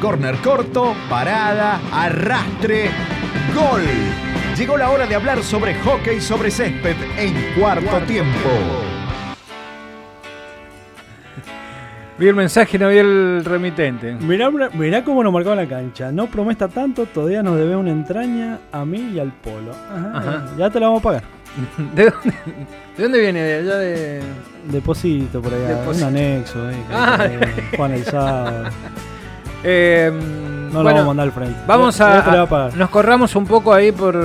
Corner 0.00 0.36
corto, 0.36 0.94
parada, 1.10 1.80
arrastre, 1.92 2.90
gol. 3.54 3.82
Llegó 4.56 4.76
la 4.76 4.90
hora 4.90 5.06
de 5.06 5.14
hablar 5.16 5.42
sobre 5.42 5.74
hockey 5.80 6.20
sobre 6.20 6.50
césped 6.52 6.96
en 7.18 7.34
cuarto 7.58 7.98
tiempo. 8.06 8.48
Vi 12.16 12.26
el 12.28 12.34
mensaje 12.34 12.76
y 12.76 12.80
no 12.80 12.88
vi 12.88 12.98
el 12.98 13.44
remitente. 13.44 14.12
Mirá, 14.14 14.50
mirá 14.50 15.02
cómo 15.04 15.22
nos 15.22 15.32
marcaba 15.32 15.56
la 15.56 15.66
cancha. 15.66 16.10
No 16.12 16.26
promesta 16.26 16.68
tanto, 16.68 17.06
todavía 17.06 17.42
nos 17.42 17.56
debe 17.56 17.74
una 17.76 17.90
entraña 17.90 18.58
a 18.72 18.84
mí 18.84 19.12
y 19.14 19.18
al 19.18 19.32
polo. 19.32 19.72
Ajá, 19.72 20.12
Ajá. 20.18 20.46
Ya 20.56 20.70
te 20.70 20.78
la 20.80 20.86
vamos 20.86 21.00
a 21.00 21.02
pagar. 21.02 21.22
¿De 21.94 22.04
dónde, 22.10 22.34
¿De 22.96 23.02
dónde 23.02 23.20
viene? 23.20 23.40
¿De 23.42 23.54
allá 23.58 23.76
de.? 23.78 24.22
Deposito 24.70 25.40
por 25.40 25.54
allá, 25.54 25.68
Deposito. 25.78 26.06
un 26.08 26.16
anexo. 26.16 26.58
Ah. 26.92 27.18
eh, 27.28 27.76
Juan. 27.76 27.94
Eh, 29.64 30.10
No 30.72 30.82
lo 30.82 30.84
vamos 30.84 31.02
a 31.02 31.06
mandar 31.06 31.26
al 31.26 31.32
frente. 31.32 31.58
Vamos 31.66 32.00
a. 32.00 32.70
Nos 32.76 32.90
corramos 32.90 33.34
un 33.36 33.46
poco 33.46 33.72
ahí 33.74 33.90
por 33.92 34.16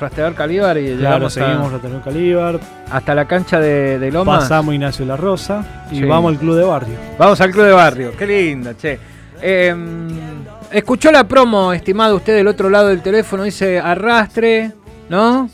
Rastreador 0.00 0.34
Calíbar 0.34 0.76
y 0.78 0.96
Claro, 0.96 1.28
llegamos 1.28 1.32
seguimos 1.32 2.02
Calíbar, 2.04 2.60
hasta 2.90 3.14
la 3.14 3.24
cancha 3.26 3.60
de, 3.60 3.98
de 3.98 4.10
Loma. 4.10 4.38
pasamos 4.40 4.74
Ignacio 4.74 5.04
La 5.06 5.16
Rosa 5.16 5.64
y 5.90 5.98
Sí. 5.98 6.04
vamos 6.04 6.32
al 6.32 6.38
club 6.38 6.56
de 6.56 6.64
barrio. 6.64 6.96
Vamos 7.18 7.40
al 7.40 7.50
club 7.50 7.64
de 7.64 7.72
barrio. 7.72 8.12
Qué 8.16 8.26
linda, 8.26 8.74
che. 8.76 8.98
Eh, 9.40 9.74
escuchó 10.70 11.12
la 11.12 11.24
promo, 11.24 11.72
estimado 11.72 12.16
usted 12.16 12.34
del 12.34 12.48
otro 12.48 12.70
lado 12.70 12.88
del 12.88 13.02
teléfono. 13.02 13.42
Dice 13.44 13.78
arrastre, 13.78 14.72
¿no? 15.08 15.48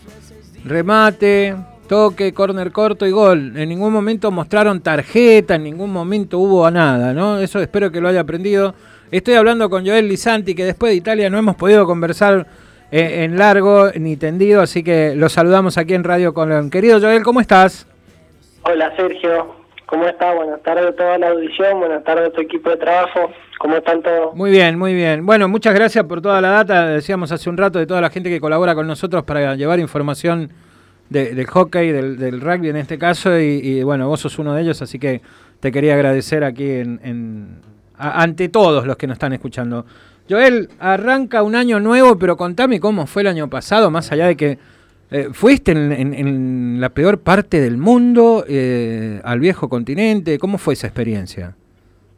Remate, 0.64 1.55
toque, 1.91 2.33
córner 2.33 2.71
corto 2.71 3.05
y 3.05 3.11
gol. 3.11 3.53
En 3.57 3.69
ningún 3.69 3.93
momento 3.93 4.31
mostraron 4.31 4.81
tarjeta, 4.81 5.57
en 5.57 5.65
ningún 5.65 5.93
momento 5.93 6.39
hubo 6.39 6.71
nada, 6.71 7.12
¿no? 7.12 7.41
Eso 7.41 7.59
espero 7.59 7.91
que 7.91 8.01
lo 8.01 8.07
haya 8.07 8.21
aprendido. 8.21 8.75
Estoy 9.11 9.35
hablando 9.35 9.69
con 9.69 9.85
Joel 9.85 10.07
Lisanti, 10.07 10.55
que 10.55 10.65
después 10.65 10.93
de 10.93 10.97
Italia 10.98 11.29
no 11.29 11.37
hemos 11.37 11.57
podido 11.57 11.87
conversar 11.87 12.47
eh, 12.92 13.25
en 13.25 13.37
largo 13.37 13.91
ni 13.97 14.17
tendido, 14.17 14.61
así 14.61 14.84
que 14.84 15.17
lo 15.17 15.29
saludamos 15.29 15.79
aquí 15.79 15.95
en 15.95 16.05
Radio 16.05 16.33
Colón. 16.33 16.70
Querido 16.70 17.01
Joel, 17.01 17.25
¿cómo 17.25 17.41
estás? 17.41 17.89
Hola 18.62 18.95
Sergio, 18.95 19.57
¿cómo 19.86 20.07
estás? 20.07 20.33
Buenas 20.36 20.62
tardes 20.62 20.86
a 20.86 20.92
toda 20.92 21.19
la 21.19 21.31
audición, 21.31 21.81
buenas 21.81 22.05
tardes 22.05 22.29
a 22.29 22.31
tu 22.31 22.41
equipo 22.41 22.70
de 22.70 22.77
trabajo, 22.77 23.33
¿cómo 23.59 23.79
están 23.79 24.01
todos? 24.01 24.36
Muy 24.36 24.53
bien, 24.53 24.79
muy 24.79 24.95
bien. 24.95 25.27
Bueno, 25.27 25.48
muchas 25.48 25.75
gracias 25.75 26.05
por 26.05 26.23
toda 26.23 26.41
la 26.41 26.51
data. 26.51 26.86
Decíamos 26.86 27.33
hace 27.33 27.51
un 27.51 27.57
rato 27.57 27.81
de 27.81 27.86
toda 27.89 28.01
la 28.01 28.11
gente 28.11 28.31
que 28.31 28.39
colabora 28.39 28.77
con 28.77 28.86
nosotros 28.86 29.25
para 29.25 29.57
llevar 29.57 29.81
información 29.81 30.53
de- 31.11 31.34
del 31.34 31.47
hockey, 31.47 31.92
del, 31.92 32.16
del 32.16 32.41
rugby 32.41 32.70
en 32.70 32.77
este 32.77 32.97
caso. 32.98 33.39
Y, 33.39 33.83
bueno, 33.83 34.08
vos 34.08 34.20
sos 34.20 34.39
uno 34.39 34.55
de 34.55 34.62
ellos, 34.62 34.80
así 34.80 34.98
que 34.98 35.20
te 35.61 35.70
quería 35.70 35.94
agradecer 35.94 36.42
aquí 36.44 36.64
en, 36.70 36.98
en- 37.05 37.48
ante 37.98 38.48
todos 38.48 38.86
los 38.86 38.97
que 38.97 39.06
nos 39.06 39.17
están 39.17 39.33
escuchando. 39.34 39.84
Joel, 40.28 40.70
arranca 40.78 41.42
un 41.42 41.55
año 41.55 41.80
nuevo, 41.80 42.17
pero 42.19 42.36
contame 42.36 42.80
cómo 42.80 43.06
fue 43.06 43.22
el 43.22 43.28
año 43.28 43.50
pasado, 43.50 43.91
más 43.91 44.11
allá 44.12 44.27
de 44.28 44.36
que 44.36 44.58
eh, 45.11 45.28
fuiste 45.33 45.72
en, 45.72 45.91
en- 45.92 46.14
en 46.14 46.80
la 46.80 46.91
peor 46.91 47.19
parte 47.19 47.61
del 47.61 47.77
mundo, 47.77 48.45
eh, 48.48 49.20
al 49.24 49.41
viejo 49.41 49.69
continente. 49.69 50.39
¿Cómo 50.39 50.56
fue 50.56 50.74
esa 50.74 50.86
experiencia? 50.86 51.56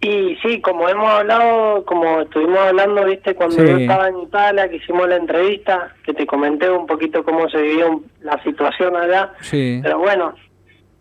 Y 0.04 0.36
sí, 0.42 0.60
como 0.60 0.88
hemos 0.88 1.08
hablado, 1.08 1.84
como 1.84 2.22
estuvimos 2.22 2.58
hablando, 2.58 3.04
viste, 3.04 3.36
cuando 3.36 3.54
Sí. 3.56 3.68
yo 3.68 3.76
estaba 3.78 4.08
en 4.08 4.18
Italia, 4.18 4.68
que 4.68 4.76
hicimos 4.76 5.08
la 5.08 5.14
entrevista, 5.16 5.94
que 6.04 6.12
te 6.12 6.26
comenté 6.26 6.68
un 6.68 6.86
poquito 6.88 7.22
cómo 7.22 7.48
se 7.48 7.62
vivió 7.62 8.00
la 8.20 8.42
situación 8.42 8.96
allá, 8.96 9.32
Sí. 9.42 9.78
pero 9.80 10.00
bueno, 10.00 10.34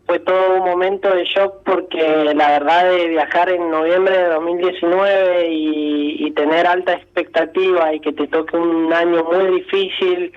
fue 0.06 0.20
todo 0.20 0.58
un 0.58 0.66
momento 0.66 1.10
de 1.16 1.24
shock 1.24 1.64
porque 1.66 2.32
la 2.36 2.50
verdad 2.60 2.92
de 2.92 3.08
viajar 3.08 3.50
en 3.50 3.72
noviembre 3.72 4.16
de 4.16 4.26
2019 4.28 5.48
y, 5.50 6.28
y 6.28 6.32
tener 6.32 6.68
alta 6.68 6.94
expectativa 6.94 7.92
y 7.96 8.00
que 8.02 8.14
te 8.14 8.28
toque 8.28 8.56
un 8.56 8.94
año 8.94 9.24
muy 9.24 9.48
difícil 9.62 10.32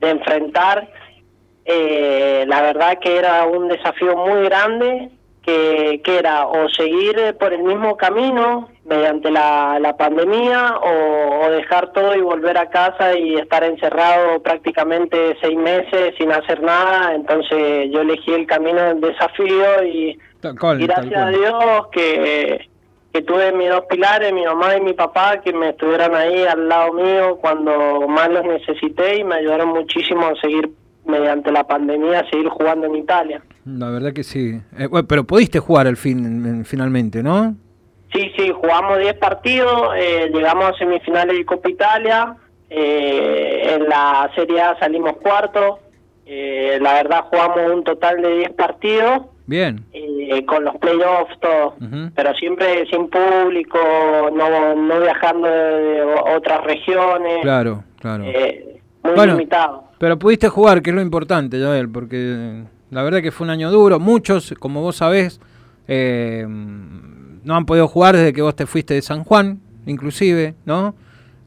de 0.00 0.10
enfrentar, 0.10 0.88
eh, 1.66 2.44
la 2.48 2.62
verdad 2.62 2.98
que 2.98 3.16
era 3.16 3.46
un 3.46 3.68
desafío 3.68 4.16
muy 4.16 4.42
grande, 4.42 5.10
que, 5.48 6.02
que 6.04 6.18
era 6.18 6.46
o 6.46 6.68
seguir 6.68 7.18
eh, 7.18 7.32
por 7.32 7.54
el 7.54 7.62
mismo 7.62 7.96
camino 7.96 8.68
mediante 8.84 9.30
la, 9.30 9.78
la 9.80 9.96
pandemia 9.96 10.76
o, 10.76 11.46
o 11.46 11.50
dejar 11.50 11.90
todo 11.92 12.14
y 12.14 12.20
volver 12.20 12.58
a 12.58 12.68
casa 12.68 13.18
y 13.18 13.36
estar 13.36 13.64
encerrado 13.64 14.42
prácticamente 14.42 15.38
seis 15.40 15.56
meses 15.56 16.14
sin 16.18 16.32
hacer 16.32 16.62
nada. 16.62 17.14
Entonces 17.14 17.88
yo 17.90 18.02
elegí 18.02 18.34
el 18.34 18.46
camino 18.46 18.82
del 18.82 19.00
desafío 19.00 19.84
y, 19.84 20.18
cual, 20.60 20.82
y 20.82 20.86
gracias 20.86 21.16
a. 21.18 21.30
Dios 21.30 21.86
que, 21.92 22.68
que 23.14 23.22
tuve 23.22 23.50
mis 23.52 23.70
dos 23.70 23.84
pilares, 23.88 24.34
mi 24.34 24.44
mamá 24.44 24.76
y 24.76 24.82
mi 24.82 24.92
papá, 24.92 25.40
que 25.40 25.54
me 25.54 25.70
estuvieran 25.70 26.14
ahí 26.14 26.44
al 26.44 26.68
lado 26.68 26.92
mío 26.92 27.38
cuando 27.40 28.06
más 28.06 28.28
los 28.28 28.44
necesité 28.44 29.16
y 29.16 29.24
me 29.24 29.36
ayudaron 29.36 29.68
muchísimo 29.70 30.26
a 30.26 30.34
seguir 30.42 30.68
mediante 31.08 31.50
la 31.50 31.64
pandemia, 31.66 32.24
seguir 32.30 32.48
jugando 32.48 32.86
en 32.86 32.96
Italia. 32.96 33.42
La 33.64 33.90
verdad 33.90 34.12
que 34.12 34.22
sí. 34.22 34.60
Eh, 34.78 34.86
bueno, 34.86 35.06
pero 35.08 35.24
pudiste 35.24 35.58
jugar 35.58 35.86
al 35.86 35.96
fin, 35.96 36.24
en- 36.46 36.64
finalmente, 36.64 37.22
¿no? 37.22 37.54
Sí, 38.12 38.30
sí, 38.36 38.50
jugamos 38.54 38.98
10 38.98 39.14
partidos, 39.14 39.90
eh, 39.96 40.30
llegamos 40.32 40.70
a 40.70 40.78
semifinales 40.78 41.36
de 41.36 41.44
Copa 41.44 41.68
Italia, 41.68 42.36
eh, 42.70 43.74
en 43.76 43.88
la 43.88 44.30
Serie 44.34 44.60
A 44.62 44.78
salimos 44.78 45.16
cuarto, 45.16 45.80
eh, 46.24 46.78
la 46.80 46.94
verdad 46.94 47.24
jugamos 47.30 47.58
un 47.74 47.84
total 47.84 48.20
de 48.22 48.36
10 48.38 48.50
partidos, 48.52 49.22
Bien. 49.46 49.84
eh, 49.92 50.44
con 50.46 50.64
los 50.64 50.76
playoffs, 50.76 51.38
todo, 51.40 51.74
pero 52.14 52.34
siempre 52.34 52.86
sin 52.90 53.08
público, 53.10 53.78
no, 54.34 54.74
no 54.74 55.00
viajando 55.00 55.48
de, 55.48 56.02
otras 56.34 56.64
regiones, 56.64 57.40
Claro, 57.42 57.84
claro. 58.00 58.24
muy 58.24 59.14
Bueno. 59.14 59.32
limitado. 59.34 59.87
Pero 59.98 60.18
pudiste 60.18 60.48
jugar, 60.48 60.82
que 60.82 60.90
es 60.90 60.96
lo 60.96 61.02
importante, 61.02 61.58
Joel, 61.60 61.88
porque 61.90 62.62
la 62.90 63.02
verdad 63.02 63.20
que 63.20 63.30
fue 63.32 63.44
un 63.46 63.50
año 63.50 63.70
duro. 63.70 63.98
Muchos, 63.98 64.54
como 64.58 64.80
vos 64.82 64.96
sabés, 64.96 65.40
eh, 65.88 66.46
no 66.48 67.54
han 67.56 67.66
podido 67.66 67.88
jugar 67.88 68.14
desde 68.16 68.32
que 68.32 68.42
vos 68.42 68.54
te 68.54 68.66
fuiste 68.66 68.94
de 68.94 69.02
San 69.02 69.24
Juan, 69.24 69.58
inclusive, 69.86 70.54
¿no? 70.64 70.94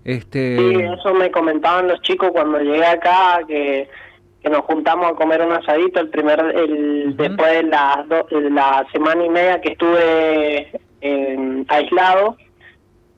Este, 0.04 0.58
Sí, 0.58 0.74
eso 1.00 1.14
me 1.14 1.30
comentaban 1.32 1.88
los 1.88 2.02
chicos 2.02 2.30
cuando 2.32 2.60
llegué 2.60 2.86
acá, 2.86 3.40
que, 3.48 3.88
que 4.42 4.50
nos 4.50 4.62
juntamos 4.62 5.12
a 5.12 5.16
comer 5.16 5.42
un 5.44 5.52
asadito 5.54 6.00
el 6.00 6.10
primer, 6.10 6.40
el, 6.56 7.16
después 7.16 7.52
de 7.52 7.64
la, 7.64 8.04
do- 8.10 8.28
de 8.40 8.50
la 8.50 8.86
semana 8.92 9.24
y 9.24 9.30
media 9.30 9.62
que 9.62 9.70
estuve 9.74 10.72
eh, 11.02 11.64
aislado, 11.70 12.36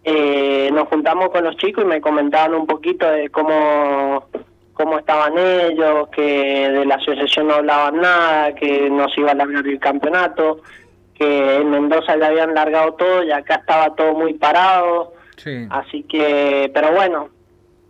eh, 0.04 0.70
nos 0.74 0.90
juntamos 0.90 1.30
con 1.30 1.46
los 1.46 1.56
chicos 1.56 1.86
y 1.86 1.88
me 1.88 2.02
comentaban 2.02 2.54
un 2.54 2.68
poquito 2.68 3.10
de 3.10 3.30
cómo 3.30 4.26
cómo 4.84 5.00
estaban 5.00 5.38
ellos, 5.38 6.10
que 6.10 6.70
de 6.70 6.86
la 6.86 6.96
asociación 6.96 7.48
no 7.48 7.56
hablaban 7.56 8.02
nada, 8.02 8.54
que 8.54 8.90
no 8.90 9.08
se 9.10 9.22
iba 9.22 9.32
a 9.32 9.36
largar 9.36 9.66
el 9.66 9.80
campeonato, 9.80 10.62
que 11.16 11.56
en 11.56 11.70
Mendoza 11.70 12.18
ya 12.18 12.28
habían 12.28 12.54
largado 12.54 12.94
todo 12.96 13.24
y 13.24 13.32
acá 13.32 13.56
estaba 13.56 13.96
todo 13.96 14.14
muy 14.14 14.34
parado. 14.34 15.14
sí. 15.38 15.68
Así 15.70 16.04
que, 16.04 16.70
pero 16.74 16.92
bueno, 16.92 17.30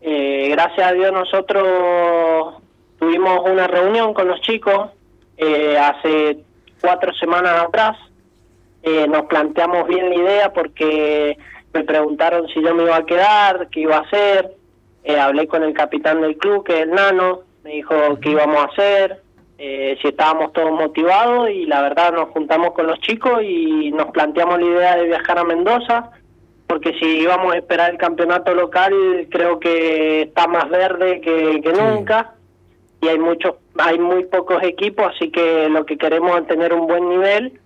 eh, 0.01 0.49
gracias 0.51 0.87
a 0.87 0.93
Dios 0.93 1.11
nosotros 1.11 2.61
tuvimos 2.99 3.39
una 3.49 3.65
reunión 3.65 4.13
con 4.13 4.27
los 4.27 4.39
chicos 4.41 4.91
eh, 5.37 5.75
hace 5.77 6.43
cuatro 6.79 7.11
semanas 7.15 7.63
atrás. 7.63 7.97
Eh, 8.83 9.07
nos 9.07 9.23
planteamos 9.25 9.87
bien 9.87 10.09
la 10.09 10.15
idea 10.15 10.53
porque 10.53 11.37
me 11.73 11.83
preguntaron 11.85 12.47
si 12.49 12.61
yo 12.61 12.75
me 12.75 12.83
iba 12.83 12.97
a 12.97 13.05
quedar, 13.05 13.69
qué 13.71 13.79
iba 13.79 13.97
a 13.97 14.01
hacer. 14.01 14.62
Eh, 15.03 15.19
hablé 15.19 15.47
con 15.47 15.63
el 15.63 15.73
capitán 15.73 16.21
del 16.21 16.37
club, 16.37 16.63
que 16.63 16.75
es 16.75 16.81
el 16.83 16.91
Nano, 16.91 17.41
me 17.63 17.71
dijo 17.71 17.95
qué 18.21 18.31
íbamos 18.31 18.57
a 18.57 18.65
hacer, 18.65 19.21
eh, 19.57 19.97
si 20.01 20.09
estábamos 20.09 20.51
todos 20.51 20.71
motivados 20.71 21.49
y 21.49 21.65
la 21.65 21.81
verdad 21.81 22.11
nos 22.11 22.29
juntamos 22.29 22.71
con 22.73 22.87
los 22.87 22.99
chicos 22.99 23.41
y 23.43 23.91
nos 23.91 24.07
planteamos 24.11 24.59
la 24.59 24.65
idea 24.65 24.97
de 24.97 25.05
viajar 25.05 25.37
a 25.37 25.43
Mendoza 25.43 26.11
porque 26.67 26.93
si 26.99 27.05
íbamos 27.19 27.53
a 27.53 27.57
esperar 27.57 27.91
el 27.91 27.97
campeonato 27.97 28.53
local 28.55 28.93
creo 29.29 29.59
que 29.59 30.23
está 30.23 30.47
más 30.47 30.69
verde 30.69 31.21
que, 31.21 31.61
que 31.61 31.71
nunca 31.71 32.33
y 32.99 33.07
hay 33.09 33.19
muchos 33.19 33.55
hay 33.77 33.99
muy 33.99 34.25
pocos 34.25 34.61
equipos 34.63 35.13
así 35.15 35.29
que 35.29 35.69
lo 35.69 35.85
que 35.85 35.97
queremos 35.97 36.35
es 36.41 36.47
tener 36.47 36.73
un 36.73 36.87
buen 36.87 37.07
nivel 37.07 37.59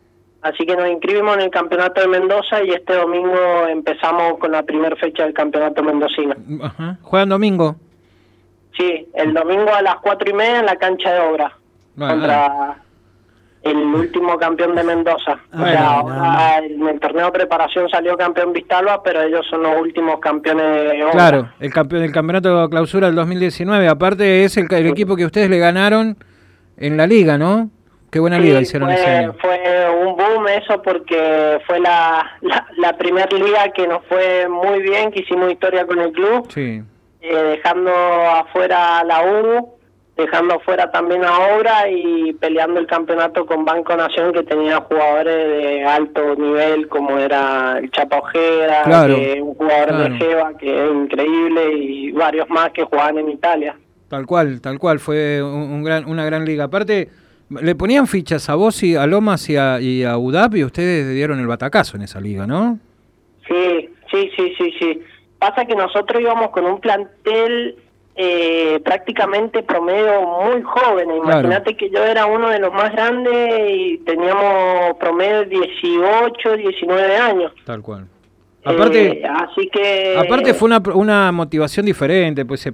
así 0.50 0.66
que 0.66 0.76
nos 0.76 0.90
inscribimos 0.90 1.36
en 1.36 1.42
el 1.44 1.50
campeonato 1.50 2.02
de 2.02 2.08
Mendoza 2.08 2.64
y 2.64 2.72
este 2.72 2.94
domingo 2.96 3.68
empezamos 3.70 4.38
con 4.40 4.52
la 4.52 4.64
primera 4.64 4.96
fecha 4.96 5.24
del 5.24 5.34
campeonato 5.34 5.84
mendocino 5.84 6.36
Ajá. 6.64 6.98
¿Juegan 7.02 7.30
domingo? 7.30 7.76
sí 8.78 9.08
el 9.16 9.34
domingo 9.34 9.74
a 9.74 9.82
las 9.82 9.96
cuatro 9.98 10.30
y 10.30 10.34
media 10.34 10.60
en 10.60 10.66
la 10.66 10.76
cancha 10.76 11.12
de 11.14 11.20
obra 11.20 11.52
Bueno, 11.96 12.14
contra 12.14 12.76
el 13.64 13.76
último 13.78 14.38
campeón 14.38 14.76
de 14.76 14.84
Mendoza. 14.84 15.40
o 15.54 15.58
sea, 15.66 15.88
ahora 15.98 16.60
en 16.60 16.88
el 16.88 17.00
torneo 17.02 17.26
de 17.26 17.32
preparación 17.34 17.90
salió 17.90 18.16
campeón 18.16 18.54
Vistalba, 18.54 19.04
pero 19.04 19.22
ellos 19.24 19.46
son 19.50 19.64
los 19.64 19.76
últimos 19.82 20.20
campeones 20.22 20.90
de 20.92 21.04
obra. 21.04 21.12
Claro, 21.12 21.50
el 21.60 21.74
campeón 21.74 22.02
del 22.04 22.14
campeonato 22.14 22.62
de 22.62 22.70
clausura 22.70 23.08
del 23.08 23.16
2019. 23.16 23.90
Aparte 23.90 24.46
es 24.46 24.56
el, 24.56 24.68
el 24.74 24.88
equipo 24.88 25.18
que 25.18 25.26
ustedes 25.26 25.50
le 25.50 25.58
ganaron 25.60 26.16
en 26.78 26.96
la 26.96 27.08
liga, 27.08 27.38
¿no? 27.38 27.70
Qué 28.10 28.20
buena 28.22 28.40
liga 28.40 28.60
Sí, 28.60 28.64
hicieron 28.64 28.88
fue, 28.90 28.96
ese 29.02 29.10
año. 29.10 29.34
fue 29.42 29.60
un 30.06 30.16
eso 30.48 30.82
porque 30.82 31.60
fue 31.68 31.80
la, 31.80 32.38
la, 32.78 32.98
primera 32.98 33.28
liga 33.36 33.70
que 33.74 33.88
nos 33.88 34.04
fue 34.06 34.48
muy 34.48 34.82
bien, 34.82 35.12
que 35.12 35.22
hicimos 35.22 35.52
historia 35.52 35.86
con 35.86 36.00
el 36.00 36.12
club, 36.12 36.46
Sí. 36.52 36.82
eh, 37.22 37.34
dejando 37.56 37.92
afuera 37.92 39.04
la 39.04 39.22
U, 39.24 39.74
dejando 40.16 40.56
afuera 40.56 40.90
también 40.92 41.24
a 41.24 41.38
Obra 41.56 41.88
y 41.90 42.34
peleando 42.34 42.80
el 42.80 42.88
campeonato 42.88 43.46
con 43.46 43.66
Banco 43.66 43.96
Nación 43.96 44.34
que 44.34 44.42
tenía 44.44 44.78
jugadores 44.82 45.48
de 45.48 45.84
alto 45.86 46.36
nivel 46.36 46.88
como 46.88 47.20
era 47.20 47.78
el 47.78 47.92
Chapa 47.92 48.18
Ojeda, 48.18 48.82
Claro, 48.84 49.16
que 49.16 49.34
es 49.34 49.42
un 49.42 49.54
jugador 49.54 49.88
claro. 49.90 50.04
de 50.06 50.18
Jeva 50.18 50.52
que 50.58 50.86
es 50.86 50.92
increíble 50.92 51.74
y 51.74 52.12
varios 52.14 52.50
más 52.50 52.72
que 52.72 52.84
jugaban 52.84 53.20
en 53.20 53.30
Italia. 53.30 53.76
Tal 54.10 54.26
cual, 54.26 54.60
tal 54.62 54.80
cual, 54.80 55.00
fue 55.00 55.44
un, 55.44 55.52
un 55.72 55.84
gran, 55.84 56.06
una 56.10 56.26
gran 56.26 56.46
liga. 56.46 56.64
Aparte, 56.64 57.10
le 57.50 57.76
ponían 57.76 58.08
fichas 58.08 58.50
a 58.50 58.56
vos 58.56 58.82
y 58.84 58.96
a 58.96 59.06
Lomas 59.08 59.50
y 59.50 59.56
a, 59.58 59.80
y 59.80 60.04
a 60.04 60.18
UDAP 60.18 60.56
y 60.56 60.64
ustedes 60.64 61.14
dieron 61.14 61.40
el 61.40 61.48
batacazo 61.48 61.98
en 61.98 62.04
esa 62.04 62.20
liga, 62.20 62.46
¿no? 62.46 62.80
Sí, 63.48 63.90
sí, 64.12 64.30
sí, 64.36 64.54
sí, 64.58 64.74
sí. 64.80 65.02
Pasa 65.40 65.66
que 65.66 65.76
nosotros 65.76 66.22
íbamos 66.22 66.50
con 66.50 66.66
un 66.66 66.82
plantel 66.82 67.78
eh, 68.16 68.80
prácticamente 68.84 69.62
promedio 69.64 70.22
muy 70.24 70.62
joven. 70.64 71.10
Imagínate 71.16 71.78
que 71.78 71.90
yo 71.90 72.04
era 72.04 72.26
uno 72.26 72.50
de 72.50 72.60
los 72.60 72.74
más 72.74 72.92
grandes 72.92 73.62
y 73.70 74.00
teníamos 74.00 74.98
promedio 75.00 75.46
18, 75.46 76.58
19 76.58 77.16
años. 77.16 77.52
Tal 77.64 77.82
cual. 77.82 78.08
Aparte, 78.66 79.20
Eh, 79.22 79.24
así 79.26 79.70
que... 79.72 80.18
aparte 80.18 80.54
fue 80.54 80.66
una, 80.66 80.82
una 80.94 81.32
motivación 81.32 81.86
diferente, 81.86 82.44
pues 82.44 82.60
se, 82.62 82.74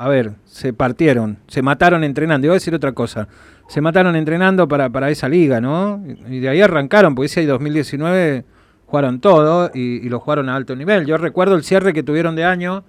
a 0.00 0.08
ver, 0.08 0.32
se 0.46 0.72
partieron, 0.72 1.36
se 1.46 1.60
mataron 1.60 2.04
entrenando. 2.04 2.46
Iba 2.46 2.54
a 2.54 2.56
decir 2.56 2.74
otra 2.74 2.92
cosa, 2.92 3.28
se 3.68 3.82
mataron 3.82 4.16
entrenando 4.16 4.66
para, 4.66 4.88
para 4.88 5.10
esa 5.10 5.28
liga, 5.28 5.60
¿no? 5.60 6.02
Y 6.26 6.38
de 6.38 6.48
ahí 6.48 6.62
arrancaron, 6.62 7.14
porque 7.14 7.26
ese 7.26 7.44
2019 7.44 8.46
jugaron 8.86 9.20
todo 9.20 9.70
y, 9.74 10.08
lo 10.08 10.18
jugaron 10.18 10.48
a 10.48 10.56
alto 10.56 10.74
nivel. 10.74 11.04
Yo 11.04 11.18
recuerdo 11.18 11.54
el 11.54 11.64
cierre 11.64 11.92
que 11.92 12.02
tuvieron 12.02 12.34
de 12.34 12.44
año, 12.44 12.82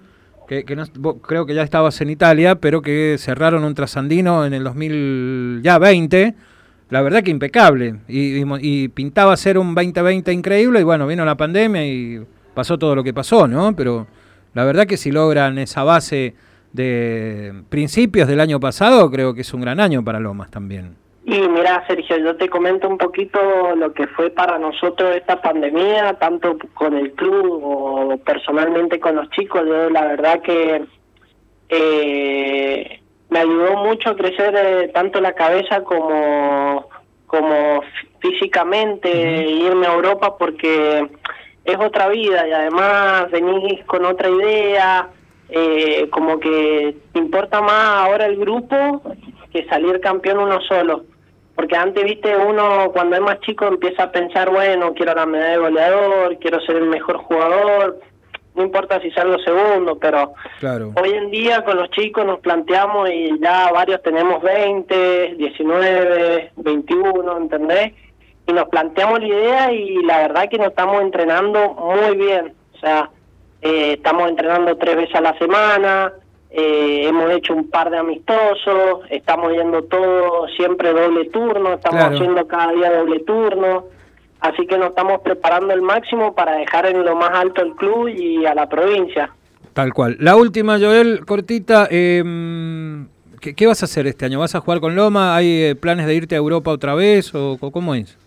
que, 0.48 0.64
creo 0.64 1.44
que 1.44 1.54
ya 1.54 1.62
estabas 1.62 2.00
en 2.00 2.08
Italia, 2.08 2.54
pero 2.54 2.80
que 2.80 3.16
cerraron 3.18 3.62
un 3.64 3.74
trasandino 3.74 4.46
en 4.46 4.54
el 4.54 4.64
2020. 4.64 6.34
La 6.88 7.02
verdad 7.02 7.22
que 7.22 7.30
impecable. 7.30 7.96
Y, 8.08 8.42
y 8.60 8.88
pintaba 8.88 9.36
ser 9.36 9.58
un 9.58 9.74
2020 9.74 10.32
increíble. 10.32 10.80
Y 10.80 10.82
bueno, 10.82 11.06
vino 11.06 11.26
la 11.26 11.36
pandemia 11.36 11.86
y 11.86 12.24
pasó 12.54 12.78
todo 12.78 12.94
lo 12.94 13.04
que 13.04 13.12
pasó, 13.12 13.46
¿no? 13.46 13.76
Pero 13.76 14.06
la 14.54 14.64
verdad 14.64 14.86
que 14.86 14.96
si 14.96 15.12
logran 15.12 15.58
esa 15.58 15.84
base 15.84 16.34
de 16.72 17.52
principios 17.68 18.28
del 18.28 18.40
año 18.40 18.58
pasado, 18.60 19.10
creo 19.10 19.34
que 19.34 19.42
es 19.42 19.52
un 19.54 19.60
gran 19.60 19.78
año 19.80 20.02
para 20.04 20.20
Lomas 20.20 20.50
también. 20.50 20.96
Y 21.24 21.38
mira, 21.48 21.84
Sergio, 21.86 22.16
yo 22.18 22.34
te 22.36 22.48
comento 22.48 22.88
un 22.88 22.98
poquito 22.98 23.38
lo 23.76 23.92
que 23.92 24.08
fue 24.08 24.30
para 24.30 24.58
nosotros 24.58 25.14
esta 25.14 25.40
pandemia, 25.40 26.14
tanto 26.14 26.56
con 26.74 26.94
el 26.96 27.12
club 27.12 27.60
o 27.62 28.16
personalmente 28.24 28.98
con 28.98 29.14
los 29.16 29.30
chicos. 29.30 29.62
Yo 29.64 29.88
la 29.90 30.04
verdad 30.04 30.40
que 30.42 30.82
eh, 31.68 33.00
me 33.30 33.38
ayudó 33.38 33.76
mucho 33.84 34.10
a 34.10 34.16
crecer 34.16 34.54
eh, 34.56 34.90
tanto 34.92 35.20
la 35.20 35.32
cabeza 35.32 35.82
como, 35.84 36.88
como 37.26 37.82
fí- 37.82 38.08
físicamente, 38.20 39.08
irme 39.48 39.86
a 39.86 39.94
Europa 39.94 40.36
porque 40.36 41.06
es 41.64 41.76
otra 41.78 42.08
vida 42.08 42.46
y 42.48 42.52
además 42.52 43.30
venís 43.30 43.84
con 43.84 44.04
otra 44.04 44.28
idea, 44.28 45.08
eh, 45.48 46.08
como 46.10 46.38
que 46.40 46.96
importa 47.14 47.60
más 47.60 48.06
ahora 48.06 48.26
el 48.26 48.36
grupo 48.36 49.02
que 49.52 49.64
salir 49.66 50.00
campeón 50.00 50.38
uno 50.38 50.60
solo. 50.62 51.04
Porque 51.54 51.76
antes, 51.76 52.02
viste, 52.04 52.34
uno 52.34 52.90
cuando 52.92 53.16
es 53.16 53.22
más 53.22 53.38
chico 53.40 53.66
empieza 53.66 54.04
a 54.04 54.10
pensar, 54.12 54.50
bueno, 54.50 54.94
quiero 54.94 55.14
la 55.14 55.26
medalla 55.26 55.50
de 55.52 55.58
goleador, 55.58 56.38
quiero 56.38 56.60
ser 56.60 56.76
el 56.76 56.86
mejor 56.86 57.18
jugador, 57.18 58.00
no 58.54 58.62
importa 58.62 59.00
si 59.00 59.10
salgo 59.10 59.38
segundo, 59.38 59.98
pero 59.98 60.32
Claro. 60.60 60.92
hoy 61.00 61.10
en 61.10 61.30
día 61.30 61.62
con 61.64 61.76
los 61.76 61.90
chicos 61.90 62.24
nos 62.24 62.40
planteamos 62.40 63.10
y 63.10 63.38
ya 63.40 63.70
varios 63.72 64.02
tenemos 64.02 64.42
20, 64.42 65.34
19, 65.36 66.52
21, 66.56 67.36
¿entendés? 67.36 67.92
Y 68.46 68.52
nos 68.52 68.68
planteamos 68.68 69.20
la 69.20 69.26
idea 69.26 69.72
y 69.72 70.02
la 70.04 70.18
verdad 70.18 70.48
que 70.50 70.58
nos 70.58 70.68
estamos 70.68 71.00
entrenando 71.02 71.74
muy 71.74 72.16
bien. 72.16 72.54
O 72.74 72.78
sea, 72.78 73.10
eh, 73.62 73.94
estamos 73.94 74.28
entrenando 74.28 74.76
tres 74.76 74.96
veces 74.96 75.14
a 75.14 75.20
la 75.20 75.38
semana, 75.38 76.12
eh, 76.50 77.06
hemos 77.08 77.30
hecho 77.32 77.54
un 77.54 77.70
par 77.70 77.90
de 77.90 77.98
amistosos, 77.98 79.00
estamos 79.10 79.52
yendo 79.52 79.82
todo 79.84 80.46
siempre 80.56 80.92
doble 80.92 81.24
turno, 81.30 81.72
estamos 81.74 81.98
Claro. 82.00 82.14
haciendo 82.16 82.46
cada 82.46 82.72
día 82.72 82.92
doble 82.92 83.20
turno. 83.20 83.84
Así 84.40 84.66
que 84.66 84.76
nos 84.76 84.88
estamos 84.88 85.20
preparando 85.22 85.72
el 85.72 85.82
máximo 85.82 86.34
para 86.34 86.56
dejar 86.56 86.86
en 86.86 87.04
lo 87.04 87.14
más 87.14 87.30
alto 87.30 87.62
el 87.62 87.74
club 87.76 88.08
y 88.08 88.44
a 88.44 88.54
la 88.54 88.68
provincia. 88.68 89.30
Tal 89.72 89.92
cual. 89.94 90.16
La 90.18 90.34
última, 90.36 90.78
Joel, 90.80 91.24
cortita. 91.24 91.86
eh, 91.90 92.22
¿qué, 93.40 93.54
qué 93.54 93.66
vas 93.68 93.82
a 93.82 93.84
hacer 93.86 94.06
este 94.08 94.24
año? 94.26 94.40
¿Vas 94.40 94.54
a 94.56 94.60
jugar 94.60 94.80
con 94.80 94.96
Loma? 94.96 95.36
¿Hay 95.36 95.62
eh, 95.62 95.74
planes 95.76 96.06
de 96.06 96.14
irte 96.14 96.34
a 96.34 96.38
Europa 96.38 96.72
otra 96.72 96.94
vez? 96.94 97.32
¿O 97.34 97.56
cómo 97.72 97.94
es? 97.94 98.18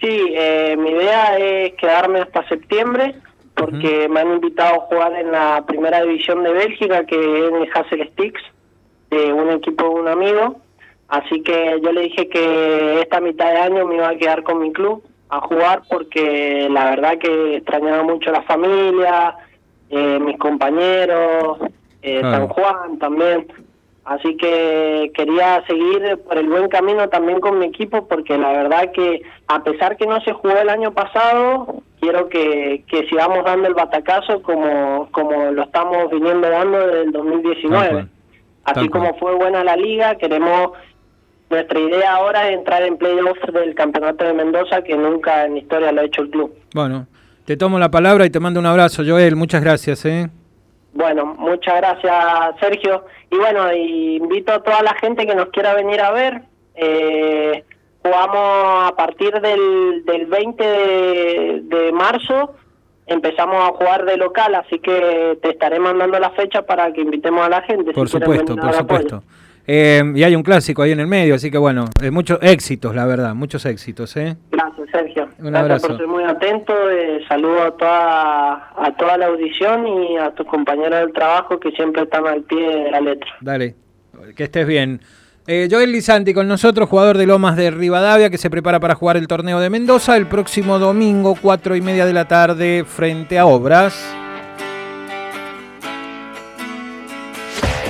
Sí, 0.00 0.06
eh, 0.36 0.76
mi 0.78 0.90
idea 0.90 1.36
es 1.38 1.74
quedarme 1.74 2.20
hasta 2.20 2.46
septiembre 2.48 3.16
porque 3.54 4.08
me 4.08 4.20
han 4.20 4.32
invitado 4.32 4.74
a 4.74 4.86
jugar 4.86 5.12
en 5.14 5.30
la 5.30 5.64
primera 5.66 6.02
división 6.02 6.42
de 6.42 6.52
Bélgica, 6.52 7.04
que 7.06 7.16
es 7.16 7.52
el 7.52 7.70
Hassel 7.72 8.08
Sticks, 8.12 8.42
de 9.10 9.32
un 9.32 9.50
equipo 9.50 9.84
de 9.84 10.00
un 10.00 10.08
amigo. 10.08 10.56
Así 11.08 11.42
que 11.42 11.80
yo 11.82 11.92
le 11.92 12.02
dije 12.02 12.28
que 12.28 13.00
esta 13.00 13.20
mitad 13.20 13.50
de 13.52 13.58
año 13.58 13.86
me 13.86 13.96
iba 13.96 14.08
a 14.08 14.16
quedar 14.16 14.42
con 14.42 14.58
mi 14.60 14.72
club 14.72 15.02
a 15.28 15.40
jugar 15.40 15.82
porque 15.88 16.68
la 16.70 16.90
verdad 16.90 17.18
que 17.18 17.56
extrañaba 17.56 18.02
mucho 18.02 18.30
la 18.32 18.42
familia, 18.42 19.36
eh, 19.90 20.18
mis 20.20 20.38
compañeros, 20.38 21.58
eh. 22.02 22.20
San 22.20 22.48
Juan 22.48 22.98
también. 22.98 23.46
Así 24.04 24.36
que 24.36 25.10
quería 25.14 25.64
seguir 25.66 26.18
por 26.28 26.36
el 26.36 26.48
buen 26.48 26.68
camino 26.68 27.08
también 27.08 27.40
con 27.40 27.58
mi 27.58 27.66
equipo 27.66 28.06
porque 28.06 28.36
la 28.36 28.52
verdad 28.52 28.92
que 28.92 29.22
a 29.48 29.62
pesar 29.62 29.96
que 29.96 30.06
no 30.06 30.20
se 30.20 30.32
jugó 30.32 30.56
el 30.58 30.68
año 30.68 30.92
pasado, 30.92 31.82
quiero 32.04 32.28
que, 32.28 32.84
que 32.86 33.06
sigamos 33.08 33.44
dando 33.44 33.68
el 33.68 33.74
batacazo 33.74 34.42
como, 34.42 35.08
como 35.10 35.50
lo 35.52 35.62
estamos 35.62 36.10
viniendo 36.10 36.48
dando 36.48 36.86
desde 36.86 37.02
el 37.02 37.12
Tal 37.12 37.22
2019. 37.24 37.88
cual. 37.88 38.08
Así 38.64 38.74
Tal 38.74 38.90
como 38.90 39.14
fue 39.18 39.34
buena 39.34 39.64
la 39.64 39.76
liga, 39.76 40.16
queremos... 40.16 40.72
Nuestra 41.50 41.78
idea 41.78 42.14
ahora 42.14 42.48
es 42.48 42.56
entrar 42.56 42.82
en 42.82 42.96
playoff 42.96 43.38
del 43.52 43.74
campeonato 43.74 44.24
de 44.24 44.32
Mendoza 44.32 44.82
que 44.82 44.96
nunca 44.96 45.44
en 45.44 45.58
historia 45.58 45.92
lo 45.92 46.00
ha 46.00 46.04
hecho 46.04 46.22
el 46.22 46.30
club. 46.30 46.52
Bueno, 46.74 47.06
te 47.44 47.56
tomo 47.56 47.78
la 47.78 47.90
palabra 47.90 48.24
y 48.24 48.30
te 48.30 48.40
mando 48.40 48.58
un 48.58 48.66
abrazo, 48.66 49.02
Joel. 49.06 49.36
Muchas 49.36 49.62
gracias, 49.62 50.04
¿eh? 50.06 50.30
Bueno, 50.94 51.26
muchas 51.38 51.76
gracias 51.76 52.14
Sergio. 52.58 53.04
Y 53.30 53.36
bueno, 53.36 53.72
y 53.72 54.16
invito 54.16 54.52
a 54.52 54.62
toda 54.62 54.82
la 54.82 54.94
gente 54.94 55.26
que 55.26 55.34
nos 55.34 55.50
quiera 55.50 55.74
venir 55.74 56.00
a 56.00 56.10
ver. 56.12 56.42
Eh, 56.74 57.62
jugamos 58.04 58.92
a 58.92 58.94
partir 58.96 59.32
del, 59.40 60.04
del 60.04 60.26
20 60.26 60.62
de, 60.62 61.60
de 61.64 61.92
marzo, 61.92 62.54
empezamos 63.06 63.56
a 63.56 63.72
jugar 63.72 64.04
de 64.04 64.18
local, 64.18 64.54
así 64.54 64.78
que 64.78 65.38
te 65.40 65.50
estaré 65.50 65.78
mandando 65.78 66.18
la 66.18 66.30
fecha 66.30 66.62
para 66.62 66.92
que 66.92 67.00
invitemos 67.00 67.46
a 67.46 67.48
la 67.48 67.62
gente. 67.62 67.92
Por 67.92 68.08
si 68.08 68.18
supuesto, 68.18 68.56
por 68.56 68.74
supuesto. 68.74 69.22
Eh, 69.66 70.02
y 70.14 70.22
hay 70.22 70.36
un 70.36 70.42
clásico 70.42 70.82
ahí 70.82 70.92
en 70.92 71.00
el 71.00 71.06
medio, 71.06 71.34
así 71.34 71.50
que 71.50 71.56
bueno, 71.56 71.86
eh, 72.02 72.10
muchos 72.10 72.38
éxitos, 72.42 72.94
la 72.94 73.06
verdad, 73.06 73.34
muchos 73.34 73.64
éxitos, 73.64 74.14
¿eh? 74.18 74.36
Gracias, 74.50 74.90
Sergio. 74.92 75.28
Un 75.38 75.46
Gracias 75.46 75.62
abrazo. 75.62 75.88
por 75.88 75.96
ser 75.96 76.06
muy 76.06 76.24
atento. 76.24 76.90
Eh, 76.90 77.24
saludo 77.26 77.62
a 77.62 77.70
toda, 77.70 78.52
a 78.76 78.96
toda 78.98 79.16
la 79.16 79.26
audición 79.26 79.88
y 79.88 80.18
a 80.18 80.30
tus 80.32 80.46
compañeros 80.46 81.00
del 81.00 81.12
trabajo 81.14 81.58
que 81.58 81.70
siempre 81.70 82.02
están 82.02 82.26
al 82.26 82.42
pie 82.42 82.60
de 82.60 82.90
la 82.90 83.00
letra. 83.00 83.30
Dale, 83.40 83.74
que 84.36 84.44
estés 84.44 84.66
bien. 84.66 85.00
Eh, 85.46 85.68
Joel 85.70 85.92
Lizanti 85.92 86.32
con 86.32 86.48
nosotros, 86.48 86.88
jugador 86.88 87.18
de 87.18 87.26
Lomas 87.26 87.54
de 87.56 87.70
Rivadavia, 87.70 88.30
que 88.30 88.38
se 88.38 88.48
prepara 88.48 88.80
para 88.80 88.94
jugar 88.94 89.18
el 89.18 89.28
torneo 89.28 89.60
de 89.60 89.68
Mendoza 89.68 90.16
el 90.16 90.26
próximo 90.26 90.78
domingo, 90.78 91.36
cuatro 91.40 91.76
y 91.76 91.82
media 91.82 92.06
de 92.06 92.14
la 92.14 92.26
tarde, 92.26 92.84
frente 92.86 93.38
a 93.38 93.44
Obras. 93.44 93.94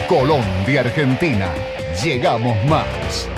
Colombia, 0.08 0.80
Argentina. 0.80 1.46
Llegamos 2.02 2.56
más. 2.64 3.28